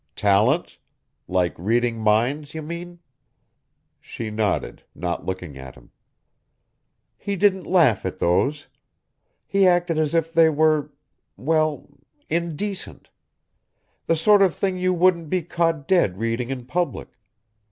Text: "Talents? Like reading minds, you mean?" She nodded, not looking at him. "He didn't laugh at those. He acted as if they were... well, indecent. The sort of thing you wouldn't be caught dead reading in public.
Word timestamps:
"Talents? 0.15 0.79
Like 1.27 1.53
reading 1.59 1.99
minds, 1.99 2.55
you 2.55 2.63
mean?" 2.63 2.97
She 3.99 4.31
nodded, 4.31 4.81
not 4.95 5.27
looking 5.27 5.59
at 5.59 5.75
him. 5.75 5.91
"He 7.19 7.35
didn't 7.35 7.67
laugh 7.67 8.03
at 8.03 8.17
those. 8.17 8.67
He 9.45 9.67
acted 9.67 9.99
as 9.99 10.15
if 10.15 10.33
they 10.33 10.49
were... 10.49 10.89
well, 11.37 11.87
indecent. 12.31 13.11
The 14.07 14.15
sort 14.15 14.41
of 14.41 14.55
thing 14.55 14.75
you 14.79 14.91
wouldn't 14.91 15.29
be 15.29 15.43
caught 15.43 15.87
dead 15.87 16.17
reading 16.17 16.49
in 16.49 16.65
public. 16.65 17.09